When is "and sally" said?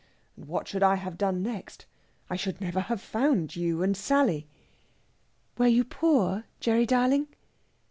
3.83-4.47